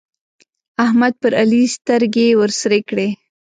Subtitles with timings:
[0.85, 3.07] احمد پر علي سترګې ورسرې کړې.